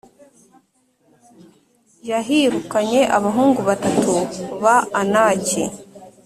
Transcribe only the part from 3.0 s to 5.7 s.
abahungu batatu ba Anaki.